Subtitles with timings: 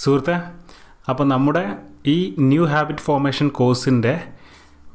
[0.00, 0.34] സുഹൃത്തെ
[1.10, 1.62] അപ്പോൾ നമ്മുടെ
[2.06, 4.12] ഈ ന്യൂ ഹാബിറ്റ് ഫോർമേഷൻ കോഴ്സിന്റെ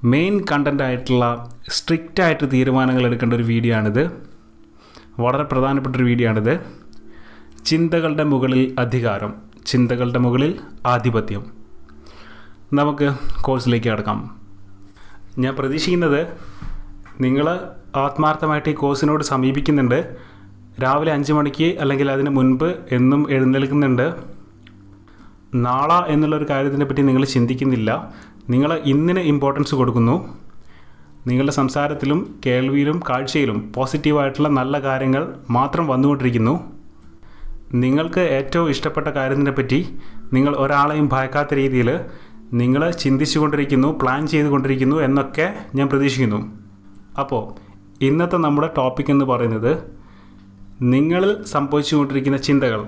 [0.04, 1.26] മെയിൻ കണ്ടന്റ് ആയിട്ടുള്ള
[1.70, 4.04] സ്ട്രിക്റ്റ് ആയിട്ട് തീരുമാനങ്ങൾ എടുക്കേണ്ട ഒരു വീഡിയോ ആണിത്.
[5.20, 6.54] വളരെ പ്രധാനപ്പെട്ട ഒരു വീഡിയോ ആണിത്.
[7.66, 9.34] ചിന്തകളുടെ മുകളിൽ അധികാരം
[9.66, 10.52] ചിന്തകളുടെ മുകളിൽ
[10.86, 11.44] ആധിപത്യം.
[12.74, 13.08] നമുക്ക്
[13.42, 14.20] കോഴ്സിലേക്ക് കടക്കാം.
[15.40, 16.22] ഞാൻ പ്രതീക്ഷിക്കുന്നത്
[17.22, 17.48] നിങ്ങൾ
[18.06, 20.00] ആത്മാർത്ഥമായിട്ട് ഈ കോഴ്സിനോട് സമീപിക്കുന്നുണ്ട്.
[20.84, 24.08] രാവിലെ അഞ്ച് മണിക്ക് അല്ലെങ്കിൽ അതിന് മുൻപ് എന്നും എഴുന്നേൽക്കുന്നുണ്ട്.
[25.54, 28.14] നാളെ എന്നുള്ളൊരു കാര്യത്തിനെ പറ്റി നിങ്ങൾ ചിന്തിക്കുന്നില്ല.
[28.50, 30.46] നിങ്ങൾ ഇന്നിന് ഇമ്പോർട്ടൻസ് കൊടുക്കുന്നു.
[31.28, 36.60] നിങ്ങളുടെ സംസാരത്തിലും കേൾവിയിലും കാഴ്ചയിലും പോസിറ്റീവായിട്ടുള്ള നല്ല കാര്യങ്ങൾ മാത്രം വന്നുകൊണ്ടിരിക്കുന്നു.
[37.74, 39.90] നിങ്ങൾക്ക് ഏറ്റവും ഇഷ്ടപ്പെട്ട കാര്യത്തിനെ പറ്റി
[40.34, 42.00] നിങ്ങൾ ഒരാളെയും ഭയക്കാത്ത രീതിയിൽ
[42.54, 46.58] നിങ്ങൾ ചിന്തിച്ചു കൊണ്ടിരിക്കുന്നു പ്ലാൻ ചെയ്തുകൊണ്ടിരിക്കുന്നു എന്നൊക്കെ ഞാൻ പ്രതീക്ഷിക്കുന്നു.
[47.20, 47.54] അപ്പോൾ
[48.04, 49.78] ഇന്നത്തെ നമ്മുടെ ടോപ്പിക് എന്ന് പറയുന്നത്
[50.82, 52.86] നിങ്ങളിൽ സംഭവിച്ചുകൊണ്ടിരിക്കുന്ന ചിന്തകൾ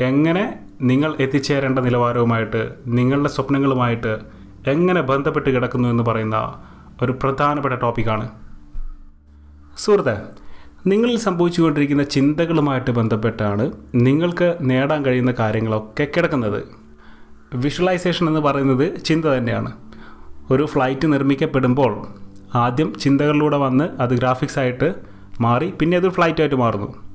[0.00, 4.18] എങ്ങനെ നിങ്ങൾ എത്തിച്ചേരേണ്ട നിലവാരവുമായിട്ട് നിങ്ങളുടെ സ്വപ്നങ്ങളുമായിട്ട്
[4.66, 6.62] എങ്ങനെ ബന്ധപ്പെട്ട് കിടക്കുന്നു എന്ന് പറയുന്ന
[7.02, 8.30] ഒരു പ്രധാനപ്പെട്ട ടോപ്പിക്കാണ്.
[9.78, 10.16] സുഹൃത്തെ
[10.86, 16.62] നിങ്ങളിൽ സംഭവിച്ചുകൊണ്ടിരിക്കുന്ന ചിന്തകളുമായിട്ട് ബന്ധപ്പെട്ടാണ് നിങ്ങൾക്ക് നേടാൻ കഴിയുന്ന കാര്യങ്ങളൊക്കെ കിടക്കുന്നത്.
[17.54, 19.72] വിഷ്വലൈസേഷൻ എന്ന് പറയുന്നത് ചിന്ത തന്നെയാണ്.
[20.50, 22.06] ഒരു ഫ്ലൈറ്റ് നിർമ്മിക്കപ്പെടുമ്പോൾ
[22.54, 24.94] ആദ്യം ചിന്തകളിലൂടെ വന്ന് അത് ഗ്രാഫിക്സ് ആയിട്ട്
[25.40, 27.07] മാറി പിന്നെ അത് ഫ്ലൈറ്റായിട്ട് മാറുന്നു.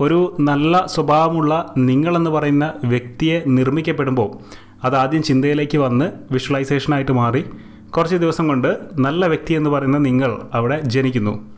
[0.00, 4.38] ഒരു നല്ല സ്വഭാവമുള്ള നിങ്ങളെന്ന് പറയുന്ന വ്യക്തിയെ നിർമ്മിക്കപ്പെടുമ്പോൾ
[4.84, 7.44] അത് ആദ്യം ചിന്തയിലേക്ക് വന്ന് വിഷ്വലൈസേഷനായിട്ട് മാറി
[7.90, 11.52] കുറച്ച് ദിവസം കൊണ്ട് നല്ല വ്യക്തി എന്ന് പറയുന്ന നിങ്ങൾ അവിടെ ജനിക്കുന്നു.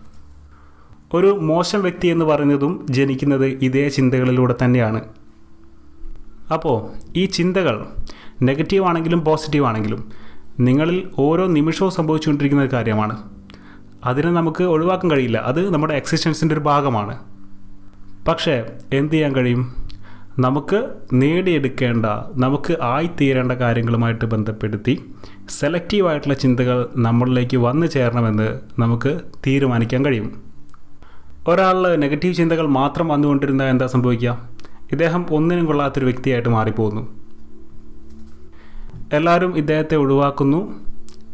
[1.14, 5.02] ഒരു മോശം വ്യക്തി എന്ന് പറയുന്നതും ജനിക്കുന്നത് ഇതേ ചിന്തകളിലൂടെ തന്നെയാണ്.
[6.52, 7.86] അപ്പോൾ ഈ ചിന്തകൾ
[8.42, 10.12] നെഗറ്റീവ് ആണെങ്കിലും പോസിറ്റീവ് ആണെങ്കിലും
[10.60, 13.22] നിങ്ങളിൽ ഓരോ നിമിഷവും സംഭവിച്ചുകൊണ്ടിരിക്കുന്ന കാര്യമാണ്.
[14.05, 15.38] അതിനെ നമുക്ക് ഒഴിവാക്കാൻ കഴിയില്ല.
[15.38, 17.33] അത് നമ്മുടെ എക്സിസ്റ്റൻസിന്റെ ഒരു ഭാഗമാണ്.
[18.28, 19.77] പക്ഷേ എന്ത് ചെയ്യാൻ കഴിയും?
[20.39, 24.94] നമുക്ക് നേടിയെടുക്കേണ്ട നമുക്ക് ആയിത്തീരേണ്ട കാര്യങ്ങളുമായിട്ട് ബന്ധപ്പെടുത്തി
[25.48, 30.42] സെലക്റ്റീവായിട്ടുള്ള ചിന്തകൾ നമ്മളിലേക്ക് വന്നു ചേരണമെന്ന് നമുക്ക് തീരുമാനിക്കാൻ കഴിയും.
[31.48, 34.48] ഒരാളിൽ നെഗറ്റീവ് ചിന്തകൾ മാത്രം വന്നുകൊണ്ടിരുന്നാൽ എന്താ സംഭവിക്കുക?
[34.92, 37.02] ഇദ്ദേഹം ഒന്നിനും കൊള്ളാത്തൊരു വ്യക്തിയായിട്ട് മാറിപ്പോകുന്നു.
[39.13, 40.80] എല്ലാവരും ഇദ്ദേഹത്തെ ഒഴിവാക്കുന്നു.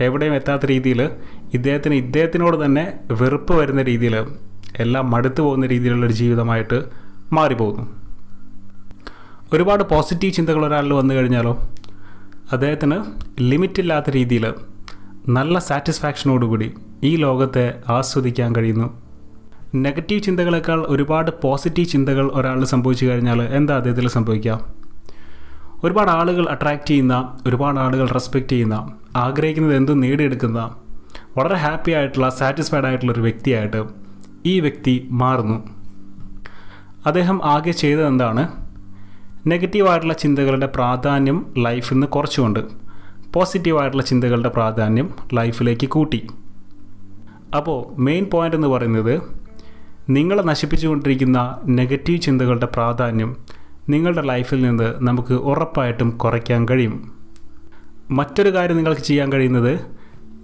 [0.00, 1.11] എവിടെയും എത്താത്ത രീതിയിൽ
[1.55, 4.27] ഇദ്ദേഹത്തിന് ഇദ്ദേഹത്തിനോട് തന്നെ വെറുപ്പ് വരുന്ന രീതിയിൽ
[4.85, 6.79] എല്ലാം മടുത്തു പോകുന്ന രീതിയിലുള്ളൊരു ജീവിതമായിട്ട്
[7.33, 7.85] മാറിപ്പോകുന്നു.
[9.53, 11.53] ഒരുപാട് പോസിറ്റീവ് ചിന്തകൾ ഒരാളിൽ വന്നു കഴിഞ്ഞാലോ
[12.53, 12.97] അദ്ദേഹത്തിന്
[13.51, 14.45] ലിമിറ്റില്ലാത്ത രീതിയിൽ
[15.29, 16.69] നല്ല സാറ്റിസ്ഫാക്ഷനോടുകൂടി
[17.03, 18.89] ഈ ലോകത്തെ ആസ്വദിക്കാൻ കഴിയുന്നു.
[19.75, 24.61] നെഗറ്റീവ് ചിന്തകളേക്കാൾ ഒരുപാട് പോസിറ്റീവ് ചിന്തകൾ ഒരാളിൽ സംഭവിച്ചു കഴിഞ്ഞാൽ എന്താ അദ്ദേഹത്തിൽ സംഭവിക്കാം
[25.85, 27.15] ഒരുപാട് ആളുകൾ അട്രാക്റ്റ് ചെയ്യുന്ന
[27.47, 28.77] ഒരുപാട് ആളുകൾ റെസ്പെക്റ്റ് ചെയ്യുന്ന
[29.17, 30.61] ആഗ്രഹിക്കുന്നത് എന്തും നേടിയെടുക്കുന്ന
[31.37, 33.81] വളരെ ഹാപ്പി ആയിട്ടുള്ള സാറ്റിസ്ഫൈഡ് ആയിട്ടുള്ള ഒരു വ്യക്തിയായിട്ട്
[34.47, 35.65] ഈ വ്യക്തി മാറുന്നു.
[37.06, 38.49] അദ്ദേഹം ആകെ ചെയ്തതെന്താണ്
[39.47, 42.61] നെഗറ്റീവായിട്ടുള്ള ചിന്തകളുടെ പ്രാധാന്യം ലൈഫിൽ നിന്ന് കുറച്ചുകൊണ്ട്
[43.33, 46.27] പോസിറ്റീവായിട്ടുള്ള ചിന്തകളുടെ പ്രാധാന്യം ലൈഫിലേക്ക് കൂട്ടി.
[47.56, 49.21] അപ്പോൾ മെയിൻ പോയിന്റ് എന്ന് പറയുന്നത്
[50.11, 53.37] നിങ്ങളെ നശിപ്പിച്ചുകൊണ്ടിരിക്കുന്ന നെഗറ്റീവ് ചിന്തകളുടെ പ്രാധാന്യം
[53.89, 57.12] നിങ്ങളുടെ ലൈഫിൽ നിന്ന് നമുക്ക് ഉറപ്പായിട്ടും കുറയ്ക്കാൻ കഴിയും.
[58.11, 59.81] മറ്റൊരു കാര്യം നിങ്ങൾക്ക് ചെയ്യാൻ കഴിയുന്നത്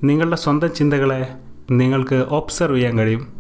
[0.05, 1.27] നിങ്ങളുടെ സ്വന്തം ചിന്തകളെ
[1.71, 3.36] നിങ്ങൾക്ക് ഒബ്സർവ് ചെയ്യാൻ കഴിയും.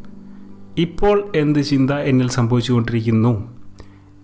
[0.78, 3.54] ഇപ്പോൾ എന്ത് ചിന്ത എന്നിൽ സംഭവിച്ചുകൊണ്ടിരിക്കുന്നു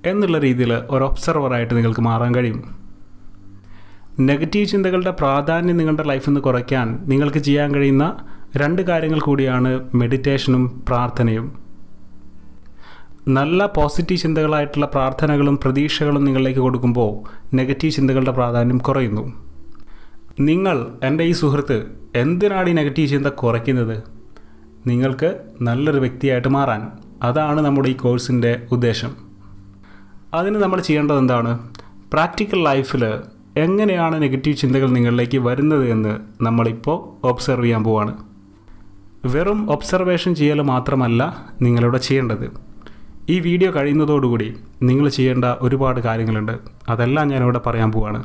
[0.06, 2.76] എന്നുള്ള രീതിയിൽ ഒരു ഒബ്സർവറായിട്ട് നിങ്ങൾക്ക് മാറാൻ കഴിയും.
[4.20, 8.26] നെഗറ്റീവ് ചിന്തകളുടെ പ്രാധാന്യം നിങ്ങളുടെ ലൈഫിൽ നിന്ന് കുറയ്ക്കാൻ നിങ്ങൾക്ക് ചെയ്യാൻ കഴിയുന്ന
[8.56, 11.58] രണ്ട് കാര്യങ്ങൾ കൂടിയാണ് മെഡിറ്റേഷനും പ്രാർത്ഥനയും.
[13.28, 17.12] നല്ല പോസിറ്റീവ് ചിന്തകളായിട്ടുള്ള പ്രാർത്ഥനകളും പ്രതീക്ഷകളും നിങ്ങളിലേക്ക് കൊടുക്കുമ്പോൾ
[17.54, 19.32] നെഗറ്റീവ് ചിന്തകളുടെ പ്രാധാന്യം കുറയുന്നു.
[20.41, 21.86] നിങ്ങൾ എന്റെ ഈ സുഹൃത്ത്
[22.16, 24.11] എന്തിനാണ് ഈ നെഗറ്റീവ് ചിന്ത കുറയ്ക്കുന്നത്?
[24.87, 26.88] നിങ്ങൾക്ക് നല്ലൊരു വ്യക്തിയായിട്ട് മാറാൻ.
[27.22, 29.16] അതാണ് നമ്മുടെ ഈ കോഴ്സിന്റെ ഉദ്ദേശം.
[30.34, 31.59] അതിന് നമ്മൾ ചെയ്യേണ്ടത് എന്താണ്?
[32.12, 33.04] പ്രാക്ടിക്കൽ ലൈഫിൽ
[33.56, 38.15] എങ്ങനെയാണ് നെഗറ്റീവ് ചിന്തകൾ നിങ്ങളിലേക്ക് വരുന്നത് എന്ന് നമ്മളിപ്പോൾ ഒബ്സർവ് ചെയ്യാൻ പോവാണ്.
[39.25, 42.50] വെറും ഒബ്സർവേഷൻ ചെയ്യൽ മാത്രമല്ല നിങ്ങളിവിടെ ചെയ്യേണ്ടത്.
[43.28, 46.53] ഈ വീഡിയോ കഴിയുന്നതോടുകൂടി നിങ്ങൾ ചെയ്യേണ്ട ഒരുപാട് കാര്യങ്ങളുണ്ട്.
[46.88, 48.24] അതെല്ലാം ഞാനിവിടെ പറയാൻ പോവാണ്.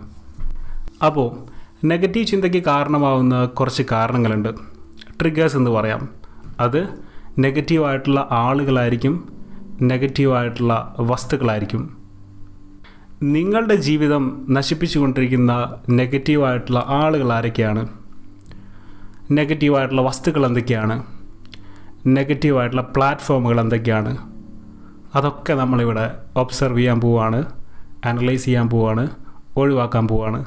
[1.05, 1.37] അപ്പോൾ
[1.85, 4.49] നെഗറ്റീവ് ചിന്തയ്ക്ക് കാരണമാവുന്ന കുറച്ച് കാരണങ്ങളുണ്ട്.
[5.21, 6.26] ട്രിഗേഴ്സ് എന്ന് പറയാം.
[6.59, 6.87] അത്
[7.39, 9.33] നെഗറ്റീവായിട്ടുള്ള ആളുകളായിരിക്കും
[9.81, 11.97] നെഗറ്റീവായിട്ടുള്ള വസ്തുക്കളായിരിക്കും.
[13.23, 17.87] നിങ്ങളുടെ ജീവിതം നശിപ്പിച്ചു കൊണ്ടിരിക്കുന്ന നെഗറ്റീവായിട്ടുള്ള ആളുകൾ ആരൊക്കെയാണ്?
[19.31, 21.03] നെഗറ്റീവായിട്ടുള്ള വസ്തുക്കൾ എന്തൊക്കെയാണ്?
[22.07, 24.17] നെഗറ്റീവായിട്ടുള്ള പ്ലാറ്റ്ഫോമുകൾ എന്തൊക്കെയാണ്?
[25.15, 27.45] അതൊക്കെ നമ്മളിവിടെ ഒബ്സർവ് ചെയ്യാൻ പോവുകയാണ്
[28.05, 29.09] അനലൈസ് ചെയ്യാൻ പോവുകയാണ്
[29.57, 30.45] ഒഴിവാക്കാൻ പോവുകയാണ്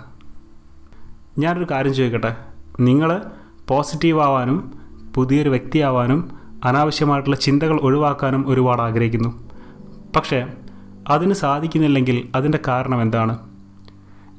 [1.38, 2.36] ഞാനൊരു കാര്യം ചോദിക്കട്ടെ?
[2.80, 3.22] നിങ്ങൾ
[3.68, 4.80] പോസിറ്റീവ് ആവാനും
[5.14, 6.30] പുതിയൊരു വ്യക്തിയാവാനും
[6.64, 9.48] അനാവശ്യമായിട്ടുള്ള ചിന്തകൾ ഒഴിവാക്കാനും ഒരുപാട് ആഗ്രഹിക്കുന്നു.
[10.16, 10.46] പക്ഷേ
[11.08, 13.38] അതിന് സാധിക്കുന്നില്ലെങ്കിൽ അതിന്റെ കാരണം എന്താണ്?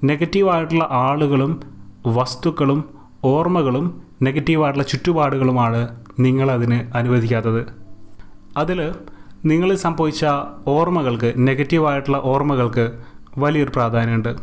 [0.04, 1.60] നെഗറ്റീവായിട്ടുള്ള ആളുകളും
[2.08, 2.90] വസ്തുക്കളും
[3.24, 5.90] ഓർമ്മകളും നെഗറ്റീവായിട്ടുള്ള ചുറ്റുപാടുകളുമാണ്
[6.20, 7.68] നിങ്ങളതിന് അനുവദിക്കാത്തത്.
[8.58, 8.96] അതിൽ
[9.46, 10.26] നിങ്ങൾ സംഭവിച്ച
[10.68, 13.00] ഓർമ്മകൾക്ക് നെഗറ്റീവായിട്ടുള്ള ഓർമ്മകൾക്ക്
[13.38, 14.36] വലിയൊരു പ്രാധാന്യമുണ്ട്.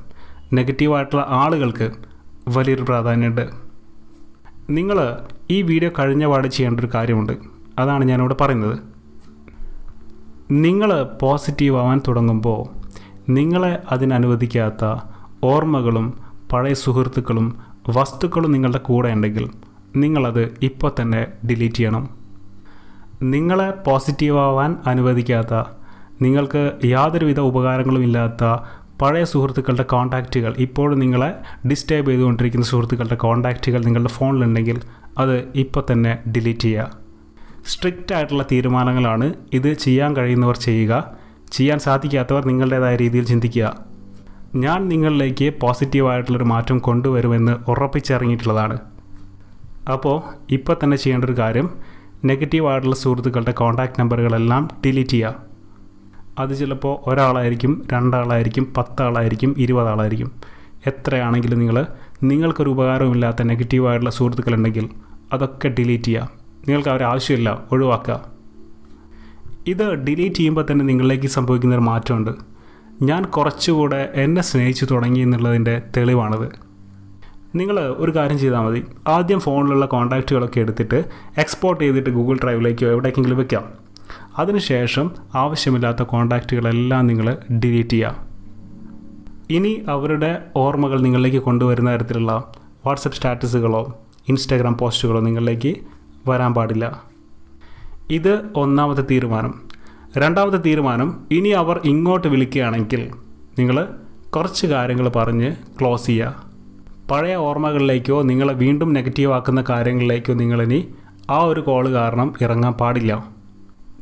[0.53, 1.91] നെഗറ്റീവായിട്ടുള്ള ആളുകൾക്ക്
[2.49, 3.49] വലിയൊരു പ്രാധാന്യമുണ്ട്.
[4.71, 5.19] നിങ്ങൾ
[5.51, 7.33] ഈ വീഡിയോ കഴിഞ്ഞ പാട് ചെയ്യേണ്ട ഒരു കാര്യമുണ്ട്.
[7.79, 8.79] അതാണ് ഞാനിവിടെ പറയുന്നത്.
[10.51, 12.61] നിങ്ങൾ പോസിറ്റീവ് ആവാൻ തുടങ്ങുമ്പോൾ
[13.31, 14.85] നിങ്ങളെ അതിനനുവദിക്കാത്ത
[15.45, 16.07] ഓർമ്മകളും
[16.53, 17.57] പഴയ സുഹൃത്തുക്കളും
[17.89, 19.51] വസ്തുക്കളും നിങ്ങളുടെ കൂടെ ഉണ്ടെങ്കിൽ
[19.97, 22.09] നിങ്ങളത് ഇപ്പോൾ തന്നെ ഡിലീറ്റ് ചെയ്യണം.
[23.23, 25.55] നിങ്ങളെ പോസിറ്റീവ് ആവാൻ അനുവദിക്കാത്ത
[26.23, 28.45] നിങ്ങൾക്ക് യാതൊരുവിധ ഉപകാരങ്ങളും ഇല്ലാത്ത
[29.03, 31.35] പഴയ സുഹൃത്തുക്കളുടെ കോൺടാക്റ്റുകൾ ഇപ്പോഴും നിങ്ങളെ
[31.69, 34.81] ഡിസ്റ്റേബ് ചെയ്തുകൊണ്ടിരിക്കുന്ന സുഹൃത്തുക്കളുടെ കോൺടാക്റ്റുകൾ നിങ്ങളുടെ ഫോണിലുണ്ടെങ്കിൽ
[35.19, 36.97] അത് ഇപ്പോൾ തന്നെ ഡിലീറ്റ് ചെയ്യുക
[37.67, 40.93] സ്ട്രിക്റ്റ് ആയിട്ടുള്ള തീരുമാനങ്ങളാണ് ഇത് ചെയ്യാൻ കഴിയുന്നവർ ചെയ്യുക.
[41.53, 43.67] ചെയ്യാൻ സാധിക്കാത്തവർ നിങ്ങളുടേതായ രീതിയിൽ ചിന്തിക്കുക.
[44.55, 48.77] ഞാൻ നിങ്ങളിലേക്ക് പോസിറ്റീവായിട്ടുള്ളൊരു മാറ്റം കൊണ്ടുവരുമെന്ന് ഉറപ്പിച്ചിറങ്ങിയിട്ടുള്ളതാണ്
[49.93, 50.17] അപ്പോൾ
[50.51, 51.67] ഇപ്പോൾ തന്നെ ചെയ്യേണ്ട ഒരു കാര്യം
[52.25, 55.35] നെഗറ്റീവായിട്ടുള്ള സുഹൃത്തുക്കളുടെ കോൺടാക്റ്റ് നമ്പറുകളെല്ലാം ഡിലീറ്റ് ചെയ്യുക
[56.39, 60.31] അത് ചിലപ്പോൾ ഒരാളായിരിക്കും രണ്ടാളായിരിക്കും പത്താളായിരിക്കും ഇരുപതാളായിരിക്കും.
[60.87, 61.87] എത്രയാണെങ്കിലും നിങ്ങൾ
[62.23, 66.29] നിങ്ങൾക്കൊരു ഉപകാരമില്ലാത്ത നെഗറ്റീവായിട്ടുള്ള സുഹൃത്തുക്കളുണ്ടെങ്കിൽ അതൊക്കെ ഡിലീറ്റ് ചെയ്യുക
[66.69, 68.25] നിങ്ങൾക്ക് അവരെ ആവശ്യമില്ല ഒഴിവാക്കുക.
[69.67, 72.31] ഇത് ഡിലീറ്റ് ചെയ്യുമ്പോൾ തന്നെ നിങ്ങളിലേക്ക് സംഭവിക്കുന്ന ഒരു മാറ്റമുണ്ട്.
[73.03, 76.49] ഞാൻ കുറച്ചുകൂടെ എന്നെ സ്നേഹിച്ചു തുടങ്ങി എന്നുള്ളതിന്റെ തെളിവാണത്.
[77.55, 78.85] നിങ്ങൾ ഒരു കാര്യം ചെയ്താൽ മതി.
[79.09, 81.05] ആദ്യം ഫോണിലുള്ള കോൺടാക്റ്റുകളൊക്കെ എടുത്തിട്ട്
[81.39, 83.89] എക്സ്പോർട്ട് ചെയ്തിട്ട് ഗൂഗിൾ ഡ്രൈവിലേക്കോ എവിടേക്കെങ്കിലും വെക്കാം.
[84.39, 88.29] അതിനുശേഷം ആവശ്യമില്ലാത്ത കോൺടാക്റ്റുകളെല്ലാം നിങ്ങൾ ഡിലീറ്റ് ചെയ്യുക
[89.51, 92.53] ഇനി അവരുടെ ഓർമ്മകൾ നിങ്ങളിലേക്ക് കൊണ്ടുവരുന്ന തരത്തിലുള്ള
[92.87, 93.99] വാട്സപ്പ് സ്റ്റാറ്റസുകളോ
[94.29, 95.77] ഇൻസ്റ്റാഗ്രാം പോസ്റ്റുകളോ നിങ്ങളിലേക്ക്
[96.29, 97.03] വരാൻ പാടില്ല.
[98.11, 99.61] ഇത് ഒന്നാമത്തെ തീരുമാനം.
[100.19, 103.11] രണ്ടാമത്തെ തീരുമാനം ഇനി അവർ ഇങ്ങോട്ട് വിളിക്കുകയാണെങ്കിൽ
[103.59, 103.89] നിങ്ങൾ
[104.37, 106.49] കുറച്ച് കാര്യങ്ങൾ പറഞ്ഞ് ക്ലോസ് ചെയ്യുക.
[107.11, 110.89] പഴയ ഓർമ്മകളിലേക്കോ നിങ്ങളെ വീണ്ടും നെഗറ്റീവ് ആക്കുന്ന കാര്യങ്ങളിലേക്കോ നിങ്ങളിനി
[111.31, 113.27] ആ ഒരു കോൾ കാരണം ഇറങ്ങാൻ പാടില്ല.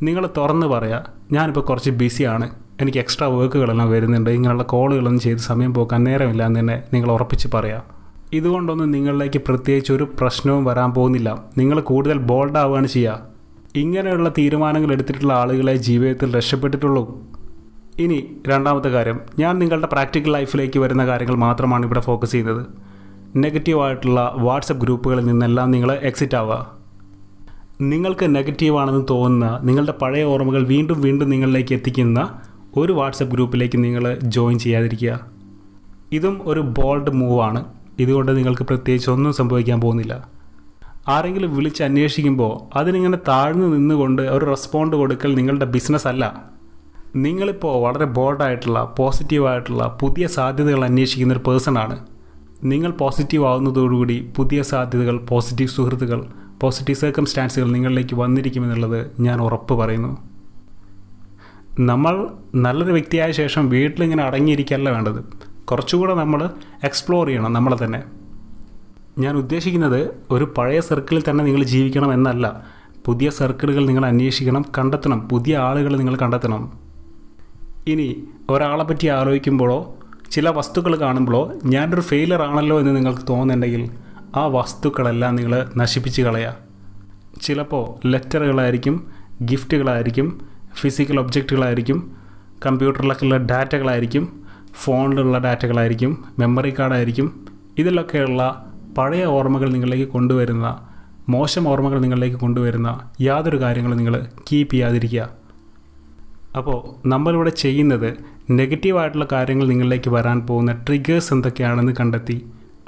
[0.02, 2.50] നിങ്ങൾ തുറന്ന് പറയുക ഞാനിപ്പോൾ കുറച്ച് ബിസിയാണ്
[2.80, 4.30] എനിക്ക് എക്സ്ട്രാ വർക്കുകളെല്ലാം വരുന്നുണ്ട്.
[4.30, 7.95] ഇങ്ങനെയുള്ള കോളുകളൊന്നും ചെയ്ത് സമയം പോക്കാൻ നേരമില്ല എന്ന് തന്നെ നിങ്ങൾ ഉറപ്പിച്ച് പറയാം.
[8.32, 11.44] ഇതുകൊണ്ടൊന്നും നിങ്ങളിലേക്ക് പ്രത്യേകിച്ച് ഒരു പ്രശ്നവും വരാൻ പോകുന്നില്ല.
[11.58, 13.22] നിങ്ങൾ കൂടുതൽ ബോൾഡ് ആവുകയാണ് ചെയ്യുക.
[13.76, 17.22] ഇങ്ങനെയുള്ള തീരുമാനങ്ങൾ എടുത്തിട്ടുള്ള ആളുകളെ ജീവിതത്തിൽ രക്ഷപ്പെട്ടിട്ടുള്ളൂ.
[17.98, 19.20] ഇനി രണ്ടാമത്തെ കാര്യം.
[19.38, 22.66] ഞാൻ നിങ്ങളുടെ പ്രാക്ടിക്കൽ ലൈഫിലേക്ക് വരുന്ന കാര്യങ്ങൾ മാത്രമാണ് ഇവിടെ ഫോക്കസ് ചെയ്യുന്നത്.
[23.36, 26.76] നെഗറ്റീവായിട്ടുള്ള വാട്സപ്പ് ഗ്രൂപ്പുകളിൽ നിന്നെല്ലാം നിങ്ങൾ എക്സിറ്റ് ആവുക.
[27.80, 32.38] നിങ്ങൾക്ക് നെഗറ്റീവാണെന്ന് തോന്നുന്ന നിങ്ങളുടെ പഴയ ഓർമ്മകൾ വീണ്ടും വീണ്ടും നിങ്ങളിലേക്ക് എത്തിക്കുന്ന
[32.76, 35.20] ഒരു വാട്സപ്പ് ഗ്രൂപ്പിലേക്ക് നിങ്ങൾ ജോയിൻ ചെയ്യാതിരിക്കുക.
[36.12, 37.64] ഇതും ഒരു ബോൾഡ് മൂവാണ്
[37.98, 40.28] ഇതുകൊണ്ട് നിങ്ങൾക്ക് പ്രത്യേകിച്ച് ഒന്നും സംഭവിക്കാൻ പോകുന്നില്ല.
[41.08, 46.56] ആരെങ്കിലും വിളിച്ച് അന്വേഷിക്കുമ്പോൾ അതിനിങ്ങനെ താഴ്ന്നു നിന്നുകൊണ്ട് ഒരു റെസ്പോണ്ട് കൊടുക്കൽ നിങ്ങളുടെ ബിസിനസ് അല്ല.
[47.16, 52.06] നിങ്ങളിപ്പോൾ വളരെ ബോൾഡായിട്ടുള്ള പോസിറ്റീവായിട്ടുള്ള പുതിയ സാധ്യതകൾ അന്വേഷിക്കുന്ന ഒരു പേഴ്സണാണ്
[52.64, 56.26] നിങ്ങൾ പോസിറ്റീവ് ആവുന്നതോടുകൂടി പുതിയ സാധ്യതകൾ പോസിറ്റീവ് സുഹൃത്തുക്കൾ
[56.60, 60.18] പോസിറ്റീവ് സർക്കംസ്റ്റാൻസുകൾ നിങ്ങളിലേക്ക് വന്നിരിക്കുമെന്നുള്ളത് ഞാൻ ഉറപ്പ് പറയുന്നു.
[61.80, 65.45] നമ്മൾ നല്ലൊരു വ്യക്തിയായ ശേഷം വീട്ടിലിങ്ങനെ അടങ്ങിയിരിക്കല്ല വേണ്ടത്.
[65.70, 66.50] കുറച്ചുകൂടെ നമ്മൾ
[66.84, 68.02] എക്സ്പ്ലോർ ചെയ്യണം നമ്മളെ തന്നെ.
[69.18, 72.62] ഞാൻ ഉദ്ദേശിക്കുന്നത് ഒരു പഴയ സർക്കിളിൽ തന്നെ നിങ്ങൾ ജീവിക്കണം എന്നല്ല.
[73.04, 75.28] പുതിയ സർക്കിളുകൾ നിങ്ങൾ അന്വേഷിക്കണം കണ്ടെത്തണം.
[75.28, 76.72] പുതിയ ആളുകൾ നിങ്ങൾ കണ്ടെത്തണം.
[77.88, 79.96] ഇനി ഒരാളെ പറ്റി ആലോചിക്കുമ്പോഴോ
[80.30, 83.90] ചില വസ്തുക്കൾ കാണുമ്പോഴോ ഞാനൊരു ഫെയിലർ ആണല്ലോ എന്ന് നിങ്ങൾക്ക് തോന്നുന്നുണ്ടെങ്കിൽ
[84.36, 86.56] ആ വസ്തുക്കളെല്ലാം നിങ്ങൾ നശിപ്പിച്ച് കളയുക
[87.42, 89.06] ചിലപ്പോൾ ലെറ്ററുകളായിരിക്കും
[89.42, 90.40] ഗിഫ്റ്റുകളായിരിക്കും
[90.74, 92.16] ഫിസിക്കൽ ഒബ്ജക്റ്റുകളായിരിക്കും
[92.66, 94.45] കമ്പ്യൂട്ടറിലൊക്കെയുള്ള ഡാറ്റകളായിരിക്കും
[94.82, 97.28] ഫോണിലുള്ള ഡാറ്റകളായിരിക്കും മെമ്മറി കാർഡായിരിക്കും
[97.78, 98.42] ഇതിലൊക്കെയുള്ള
[98.98, 100.66] പഴയ ഓർമ്മകൾ നിങ്ങളിലേക്ക് കൊണ്ടുവരുന്ന
[101.28, 102.88] മോശം ഓർമ്മകൾ നിങ്ങളിലേക്ക് കൊണ്ടുവരുന്ന
[103.20, 104.14] യാതൊരു കാര്യങ്ങളും നിങ്ങൾ
[104.48, 105.24] കീപ്പ് ചെയ്യാതിരിക്കുക.
[106.56, 106.78] അപ്പോൾ
[107.08, 108.10] നമ്മളിവിടെ ചെയ്യുന്നത്
[108.50, 112.36] നെഗറ്റീവായിട്ടുള്ള കാര്യങ്ങൾ നിങ്ങളിലേക്ക് വരാൻ പോകുന്ന ട്രിഗേഴ്സ് എന്തൊക്കെയാണെന്ന് കണ്ടെത്തി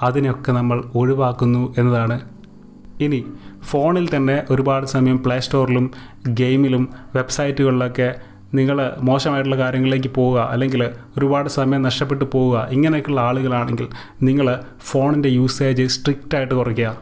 [0.02, 2.16] അതിനൊക്കെ നമ്മൾ ഒഴിവാക്കുന്നു എന്നതാണ്.
[3.00, 3.20] ഇനി
[3.70, 5.86] ഫോണിൽ തന്നെ ഒരുപാട് സമയം പ്ലേ സ്റ്റോറിലും
[6.40, 8.08] ഗെയിമിലും വെബ്സൈറ്റുകളിലൊക്കെ
[8.54, 13.88] നിങ്ങൾ മോശമായിട്ടുള്ള കാര്യങ്ങളിലേക്ക് പോവുക അല്ലെങ്കിൽ ഒരുപാട് സമയം നഷ്ടപ്പെട്ടു പോവുക ഇങ്ങനെയൊക്കെയുള്ള ആളുകളാണെങ്കിൽ
[14.22, 16.96] നിങ്ങൾ ഫോണിന്റെ യൂസേജ് സ്ട്രിക്റ്റായിട്ട് കുറയ്ക്കുക.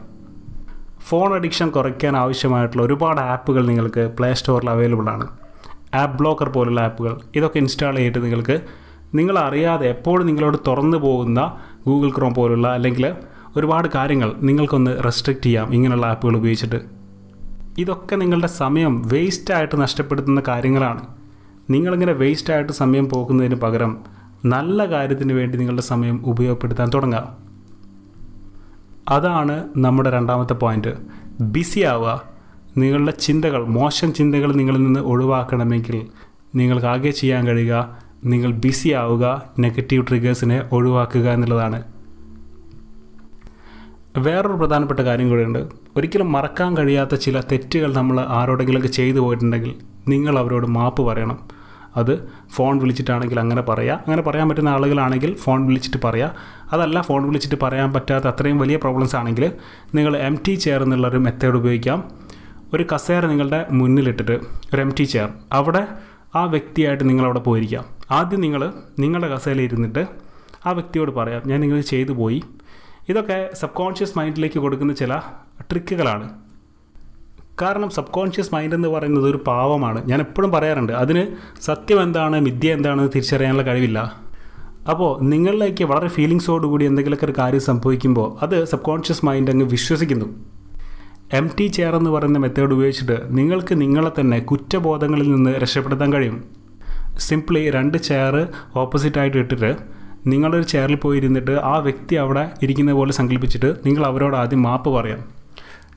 [0.99, 5.27] ഫോൺ അഡിക്ഷൻ കുറയ്ക്കാൻ ആവശ്യമായിട്ടുള്ള ഒരുപാട് ആപ്പുകൾ നിങ്ങൾക്ക് പ്ലേ സ്റ്റോറിൽ അവൈലബിൾ ആണ്.
[5.93, 7.17] ആപ്പ് ബ്ലോക്കർ പോലുള്ള ആപ്പുകൾ.
[7.35, 8.61] ഇതൊക്കെ ഇൻസ്റ്റാൾ ചെയ്തിട്ട് നിങ്ങൾക്ക്
[9.15, 13.15] നിങ്ങൾ അറിയാതെ എപ്പോഴും നിങ്ങളോട് തുറന്നു പോകുന്ന ഗൂഗിൾ ക്രോം പോലുള്ള അല്ലെങ്കിൽ
[13.55, 16.81] ഒരുപാട് കാര്യങ്ങൾ നിങ്ങൾക്കൊന്ന് റെസ്ട്രിക്റ്റ് ചെയ്യാം ഇങ്ങനെയുള്ള ആപ്പുകൾ ഉപയോഗിച്ചിട്ട്.
[17.77, 21.17] ഇതൊക്കെ നിങ്ങളുടെ സമയം വേസ്റ്റായിട്ട് നഷ്ടപ്പെടുത്തുന്ന കാര്യങ്ങളാണ്.
[21.69, 23.97] നിങ്ങളിങ്ങനെ വേസ്റ്റായിട്ട് സമയം പോകുന്നതിന് പകരം
[24.45, 27.37] നല്ല കാര്യത്തിന് വേണ്ടി നിങ്ങളുടെ സമയം ഉപയോഗപ്പെടുത്താൻ തുടങ്ങുക
[29.09, 30.93] അതാണ് നമ്മുടെ രണ്ടാമത്തെ പോയിന്റ്
[31.41, 32.23] ബിസി ആവുക.
[32.77, 36.07] നിങ്ങളുടെ ചിന്തകൾ മോശം ചിന്തകൾ നിങ്ങളിൽ നിന്ന് ഒഴിവാക്കണമെങ്കിൽ
[36.55, 41.83] നിങ്ങൾക്ക് ആകെ ചെയ്യാൻ കഴിയുക നിങ്ങൾ ബിസി ആവുക നെഗറ്റീവ് ട്രിഗേഴ്സിനെ ഒഴിവാക്കുക എന്നുള്ളതാണ്.
[44.17, 45.67] വേറൊരു പ്രധാനപ്പെട്ട കാര്യം കൂടെയുണ്ട്.
[45.97, 49.75] ഒരിക്കലും മറക്കാൻ കഴിയാത്ത ചില തെറ്റുകൾ നമ്മൾ ആരോടെങ്കിലുമൊക്കെ ചെയ്തു പോയിട്ടുണ്ടെങ്കിൽ
[50.07, 51.56] നിങ്ങൾ അവരോട് മാപ്പ് പറയണം.
[51.97, 53.97] അത് ഫോൺ വിളിച്ചിട്ടാണെങ്കിൽ അങ്ങനെ പറയാം.
[53.97, 56.31] അങ്ങനെ പറയാൻ പറ്റുന്ന ആളുകളാണെങ്കിൽ ഫോൺ വിളിച്ചിട്ട് പറയാം.
[56.73, 59.51] അതല്ല ഫോൺ വിളിച്ചിട്ട് പറയാൻ പറ്റാത്ത അത്രയും വലിയ പ്രോബ്ലംസ് ആണെങ്കിൽ
[59.95, 62.11] നിങ്ങൾ എം ടി ചെയർ എന്നുള്ളൊരു മെത്തേഡ് ഉപയോഗിക്കാം.
[62.73, 64.35] ഒരു കസേര നിങ്ങളുടെ മുന്നിലിട്ടിട്ട്
[64.73, 65.87] ഒരു എം ടി ചെയർ അവിടെ
[66.35, 67.85] ആ വ്യക്തിയായിട്ട് നിങ്ങളവിടെ പോയിരിക്കാം.
[68.11, 70.07] ആദ്യം നിങ്ങൾ നിങ്ങളുടെ കസേരയിൽ ഇരുന്നിട്ട്
[70.65, 72.43] ആ വ്യക്തിയോട് പറയാം ഞാൻ നിങ്ങൾ ചെയ്തു പോയി.
[73.09, 75.21] ഇതൊക്കെ സബ് കോൺഷ്യസ് മൈൻഡിലേക്ക് കൊടുക്കുന്ന ചില
[75.71, 76.46] ട്രിക്കുകളാണ്
[77.61, 80.09] കാരണം സബ് കോൺഷ്യസ് മൈൻഡ് എന്ന് പറയുന്നത് ഒരു പാവമാണ്.
[80.09, 81.27] ഞാൻ എപ്പോഴും പറയാറുണ്ട് അതിന്
[81.61, 83.99] സത്യം എന്താണ് മിഥ്യ എന്താണെന്ന് തിരിച്ചറിയാനുള്ള കഴിവില്ല.
[84.89, 90.25] അപ്പോൾ നിങ്ങളിലേക്ക് വളരെ ഫീലിങ്സോടുകൂടി എന്തെങ്കിലുമൊക്കെ ഒരു കാര്യം സംഭവിക്കുമ്പോൾ അത് സബ് കോൺഷ്യസ് മൈൻഡ് അങ്ങ് വിശ്വസിക്കുന്നു.
[91.33, 96.43] എം ടി ചെയർ എന്ന് പറയുന്ന മെത്തേഡ് ഉപയോഗിച്ചിട്ട് നിങ്ങൾക്ക് നിങ്ങളെ തന്നെ കുറ്റബോധങ്ങളിൽ നിന്ന് രക്ഷപ്പെടുത്താൻ കഴിയും.
[97.17, 99.77] സിംപ്ലി രണ്ട് ചെയർ ഓപ്പോസിറ്റായിട്ട് ഇട്ടിട്ട്
[100.27, 105.46] നിങ്ങളൊരു ചെയറിൽ പോയി ഇരുന്നിട്ട് ആ വ്യക്തി അവിടെ ഇരിക്കുന്ന പോലെ സങ്കല്പിച്ചിട്ട് നിങ്ങൾ അവരോട് ആദ്യം മാപ്പ് പറയാം.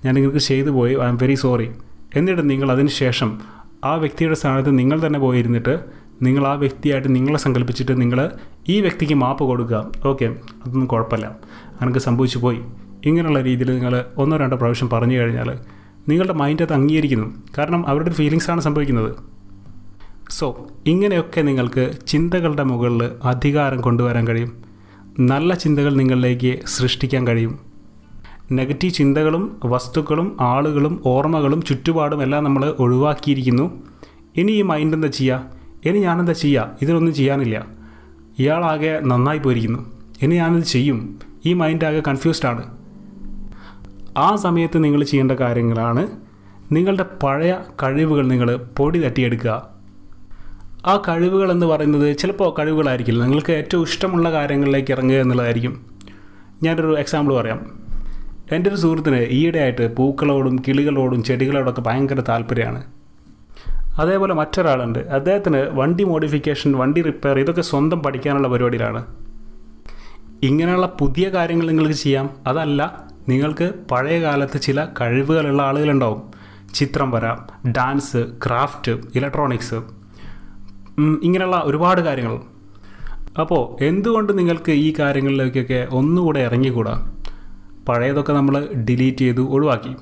[0.05, 0.95] ഞാൻ നിങ്ങൾക്ക് ചെയ്തു പോയി.
[0.95, 1.71] ഐ എം വെരി സോറി
[2.15, 3.39] എന്നിട്ട് നിങ്ങൾ അതിന് ശേഷം
[3.85, 5.81] ആ വ്യക്തിയുടെ സ്ഥാനത്ത് നിങ്ങൾ തന്നെ പോയിരുന്നിട്ട്
[6.23, 8.31] നിങ്ങൾ ആ വ്യക്തിയായിട്ട് നിങ്ങളെ സങ്കല്പിച്ചിട്ട് നിങ്ങൾ
[8.69, 9.93] ഈ വ്യക്തിക്ക് മാപ്പ് കൊടുക്കുക.
[10.05, 10.25] ഓക്കെ
[10.67, 11.37] അതൊന്നും കുഴപ്പമില്ല.
[11.83, 12.61] എനിക്ക് സംഭവിച്ചു പോയി.
[13.05, 15.59] ഇങ്ങനെയുള്ള രീതിയിൽ നിങ്ങൾ ഒന്നോ രണ്ടോ പ്രാവശ്യം പറഞ്ഞു കഴിഞ്ഞാൽ
[16.09, 17.35] നിങ്ങളുടെ മൈൻഡ് അത് അംഗീകരിക്കുന്നു.
[17.59, 19.17] കാരണം അവരുടെ ഫീലിങ്സാണ് സംഭവിക്കുന്നത്.
[20.31, 24.53] സോ ഇങ്ങനെയൊക്കെ നിങ്ങൾക്ക് ചിന്തകളുടെ മുകളിൽ അധികാരം കൊണ്ടുവരാൻ കഴിയും.
[25.21, 27.70] നല്ല ചിന്തകൾ നിങ്ങളിലേക്ക് സൃഷ്ടിക്കാൻ കഴിയും.
[28.53, 33.83] നെഗറ്റീവ് ചിന്തകളും വസ്തുക്കളും ആളുകളും ഓർമ്മകളും ചുറ്റുപാടും എല്ലാം നമ്മൾ ഒഴിവാക്കിയിരിക്കുന്നു.
[34.37, 35.51] ഇനി ഈ മൈൻഡ് എന്താ ചെയ്യുക
[35.85, 37.67] ഇനി ഞാനെന്താ ചെയ്യുക ഇതിനൊന്നും ചെയ്യാനില്ല.
[38.39, 39.93] ഇയാളാകെ നന്നായി പോയിരിക്കുന്നു.
[40.23, 41.19] ഇനി ഞാനിത് ചെയ്യും.
[41.47, 42.79] ഈ മൈൻഡ് ആകെ കൺഫ്യൂസ്ഡ് ആണ്.
[44.19, 46.07] ആ സമയത്ത് നിങ്ങൾ ചെയ്യേണ്ട കാര്യങ്ങളാണ്
[46.73, 49.69] നിങ്ങളുടെ പഴയ കഴിവുകൾ നിങ്ങൾ പൊടി തട്ടിയെടുക്കുക.
[50.87, 53.23] ആ കഴിവുകൾ എന്ന് പറയുന്നത് ചിലപ്പോൾ കഴിവുകളായിരിക്കില്ല.
[53.23, 55.87] നിങ്ങൾക്ക് ഏറ്റവും ഇഷ്ടമുള്ള കാര്യങ്ങളിലേക്ക് ഇറങ്ങുക എന്നുള്ളതായിരിക്കും.
[56.63, 57.80] ഞാനൊരു എക്സാമ്പിൾ പറയാം.
[58.51, 62.85] എന്റെ ഒരു സുഹൃത്തിന് ഈയിടെയായിട്ട് പൂക്കളോടും കിളികളോടും ചെടികളോടൊക്കെ ഭയങ്കര താല്പര്യമാണ്.
[63.99, 64.99] അതേപോലെ മറ്റൊരാളുണ്ട്.
[64.99, 69.05] അദ്ദേഹത്തിന് വണ്ടി മോഡിഫിക്കേഷൻ വണ്ടി റിപ്പയർ ഇതൊക്കെ സ്വന്തം പഠിക്കാനുള്ള പരിപാടിയിലാണ്.
[70.43, 72.31] ഇങ്ങനെയുള്ള പുതിയ കാര്യങ്ങൾ നിങ്ങൾക്ക് ചെയ്യാം.
[72.47, 76.23] അതല്ല നിങ്ങൾക്ക് പഴയ കാലത്ത് ചില കഴിവുകളുള്ള ആളുകളുണ്ടാവും.
[76.75, 77.33] ചിത്രം വര
[77.71, 78.17] ഡാൻസ്
[78.47, 79.75] ക്രാഫ്റ്റ് ഇലക്ട്രോണിക്സ്
[81.23, 82.41] ഇങ്ങനെയുള്ള ഒരുപാട് കാര്യങ്ങൾ.
[83.41, 87.13] അപ്പോൾ എന്തുകൊണ്ട് നിങ്ങൾക്ക് ഈ കാര്യങ്ങളിലേക്കൊക്കെ ഒന്നുകൂടെ ഇറങ്ങിക്കൂടാ?
[87.89, 89.93] പഴയതൊക്കെ നമ്മൾ ഡിലീറ്റ് ചെയ്തു ഒഴിവാക്കി.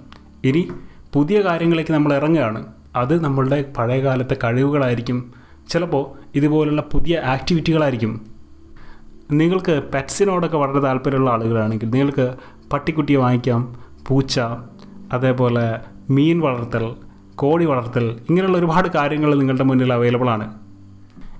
[0.44, 0.68] ഇനി
[1.14, 2.66] പുതിയ കാര്യങ്ങളിലേക്ക് നമ്മൾ ഇറങ്ങുകയാണ്.
[2.96, 5.32] അത് നമ്മളുടെ പഴയ കാലത്തെ കഴിവുകളായിരിക്കും.
[5.68, 6.04] ചിലപ്പോൾ
[6.34, 8.26] ഇതുപോലുള്ള പുതിയ ആക്ടിവിറ്റികളായിരിക്കും.
[9.32, 12.34] നിങ്ങൾക്ക് പെറ്റ്സിനോടൊക്കെ വളരെ താല്പര്യമുള്ള ആളുകളാണെങ്കിൽ നിങ്ങൾക്ക്
[12.72, 14.40] പട്ടിക്കുട്ടിയെ വാങ്ങിക്കാം പൂച്ച
[15.12, 15.78] അതേപോലെ
[16.10, 16.94] മീൻ വളർത്തൽ
[17.34, 20.54] കോഴി വളർത്തൽ ഇങ്ങനെയുള്ള ഒരുപാട് കാര്യങ്ങൾ നിങ്ങളുടെ മുന്നിൽ അവൈലബിൾ ആണ്.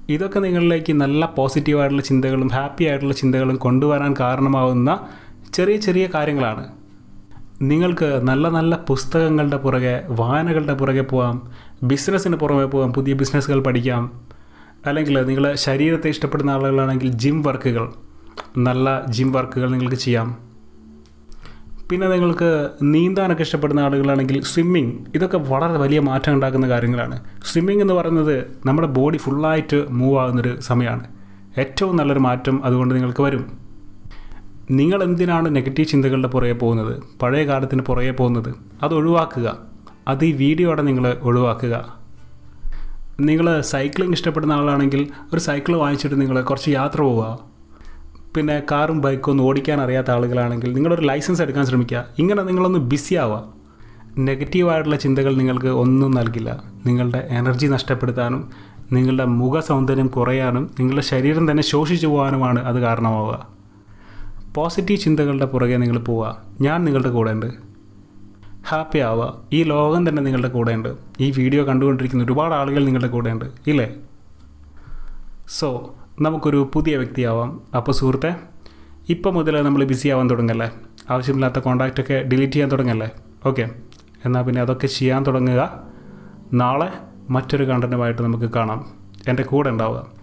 [0.09, 5.01] ഇതൊക്കെ നിങ്ങളിലേക്ക് നല്ല പോസിറ്റീവായിട്ടുള്ള ചിന്തകളും ഹാപ്പി ആയിട്ടുള്ള ചിന്തകളും കൊണ്ടുവരാൻ കാരണമാവുന്ന
[5.53, 6.69] ചെറിയ ചെറിയ കാര്യങ്ങളാണ്.
[7.63, 11.51] നിങ്ങൾക്ക് നല്ല നല്ല പുസ്തകങ്ങളുടെ പുറകെ വായനകളുടെ പുറകെ പോകാം
[11.83, 14.29] ബിസിനസ്സിന് പുറമെ പോകാം പുതിയ ബിസിനസ്സുകൾ പഠിക്കാം.
[14.87, 17.93] അല്ലെങ്കിൽ നിങ്ങൾ ശരീരത്തെ ഇഷ്ടപ്പെടുന്ന ആളുകളാണെങ്കിൽ ജിം വർക്കുകൾ
[18.57, 20.37] നല്ല ജിം വർക്കുകൾ നിങ്ങൾക്ക് ചെയ്യാം.
[21.91, 27.25] പിന്നെ നിങ്ങൾക്ക് നീന്താനൊക്കെ ഇഷ്ടപ്പെടുന്ന ആളുകളാണെങ്കിൽ സ്വിമ്മിങ് ഇതൊക്കെ വളരെ വലിയ മാറ്റം ഉണ്ടാക്കുന്ന കാര്യങ്ങളാണ്.
[27.45, 31.05] സ്വിമ്മിങ് എന്ന് പറയുന്നത് നമ്മുടെ ബോഡി ഫുള്ളായിട്ട് മൂവ് ആകുന്നൊരു സമയമാണ്.
[31.59, 33.68] ഏറ്റവും നല്ലൊരു മാറ്റം അതുകൊണ്ട് നിങ്ങൾക്ക് വരും.
[34.71, 37.03] നിങ്ങൾ എന്തിനാണ് നെഗറ്റീവ് ചിന്തകളുടെ പുറകെ പോകുന്നത്?
[37.23, 38.55] പഴയ കാലത്തിന് പുറകെ പോകുന്നത്.
[38.83, 39.59] അത് ഒഴിവാക്കുക.
[40.09, 41.99] അത് ഈ വീഡിയോടെ നിങ്ങൾ ഒഴിവാക്കുക.
[43.21, 47.39] നിങ്ങൾ സൈക്ലിംഗ് ഇഷ്ടപ്പെടുന്ന ആളാണെങ്കിൽ ഒരു സൈക്കിൾ വാങ്ങിച്ചിട്ട് നിങ്ങൾ കുറച്ച് യാത്ര പോവുക.
[48.37, 52.05] പിന്നെ കാറും ബൈക്കും ഒന്നും ഓടിക്കാൻ അറിയാത്ത ആളുകളാണെങ്കിൽ നിങ്ങളൊരു ലൈസൻസ് എടുക്കാൻ ശ്രമിക്കുക.
[52.19, 53.45] ഇങ്ങനെ നിങ്ങളൊന്ന് ബിസി ആവുക.
[54.19, 56.63] നെഗറ്റീവായിട്ടുള്ള ചിന്തകൾ നിങ്ങൾക്ക് ഒന്നും നൽകില്ല.
[56.87, 58.51] നിങ്ങളുടെ എനർജി നഷ്ടപ്പെടുത്താനും
[58.93, 63.58] നിങ്ങളുടെ മുഖ സൗന്ദര്യം കുറയാനും നിങ്ങളുടെ ശരീരം തന്നെ ശോഷിച്ചു പോകാനുമാണ് അത് കാരണമാവുക.
[64.55, 66.43] പോസിറ്റീവ് ചിന്തകളുടെ പുറകെ നിങ്ങൾ പോവുക.
[66.61, 67.47] ഞാൻ നിങ്ങളുടെ കൂടെ ഉണ്ട്
[68.69, 69.41] ഹാപ്പി ആവുക.
[69.53, 70.89] ഈ ലോകം തന്നെ നിങ്ങളുടെ കൂടെ ഉണ്ട്
[71.21, 73.95] ഈ വീഡിയോ കണ്ടുകൊണ്ടിരിക്കുന്ന ഒരുപാട് ആളുകൾ നിങ്ങളുടെ കൂടെ ഉണ്ട് ഇല്ലേ?
[75.49, 77.61] സോ നമുക്കൊരു പുതിയ വ്യക്തിയാവാം.
[77.77, 78.37] അപ്പോൾ സുഹൃത്തെ
[79.09, 80.71] ഇപ്പം മുതൽ നമ്മൾ ബിസി ആവാൻ തുടങ്ങല്ലേ?
[81.11, 83.11] ആവശ്യമില്ലാത്ത കോണ്ടാക്റ്റൊക്കെ ഡിലീറ്റ് ചെയ്യാൻ തുടങ്ങല്ലേ?
[83.47, 83.71] ഓക്കെ
[84.25, 85.83] എന്നാൽ പിന്നെ അതൊക്കെ ചെയ്യാൻ തുടങ്ങുക.
[86.53, 86.93] നാളെ
[87.31, 88.87] മറ്റൊരു കണ്ടന്റുമായിട്ട് നമുക്ക് കാണാം.
[89.29, 90.18] എന്റെ കൂടെ ഉണ്ടാവുക.